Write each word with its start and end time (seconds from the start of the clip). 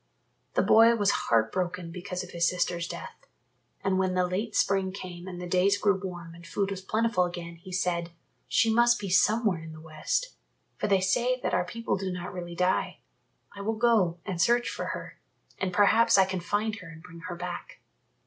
The 0.55 0.63
boy 0.63 0.95
was 0.95 1.11
heart 1.11 1.51
broken 1.51 1.91
because 1.91 2.23
of 2.23 2.31
his 2.31 2.49
sister's 2.49 2.87
death. 2.87 3.27
And 3.83 3.99
when 3.99 4.15
the 4.15 4.25
late 4.25 4.55
spring 4.55 4.91
came 4.91 5.27
and 5.27 5.39
the 5.39 5.45
days 5.45 5.77
grew 5.77 5.95
warm 6.03 6.33
and 6.33 6.43
food 6.43 6.71
was 6.71 6.81
plentiful 6.81 7.23
again, 7.25 7.57
he 7.57 7.71
said, 7.71 8.09
"She 8.47 8.73
must 8.73 8.97
be 8.99 9.09
somewhere 9.11 9.61
in 9.61 9.73
the 9.73 9.79
West, 9.79 10.33
for 10.75 10.87
they 10.87 11.01
say 11.01 11.39
that 11.41 11.53
our 11.53 11.65
people 11.65 11.97
do 11.97 12.11
not 12.11 12.33
really 12.33 12.55
die. 12.55 12.97
I 13.55 13.61
will 13.61 13.75
go 13.77 14.17
and 14.25 14.41
search 14.41 14.71
for 14.71 14.85
her, 14.85 15.19
and 15.59 15.71
perhaps 15.71 16.17
I 16.17 16.25
can 16.25 16.39
find 16.39 16.77
her 16.77 16.87
and 16.89 17.03
bring 17.03 17.19
her 17.27 17.35
back." 17.35 17.79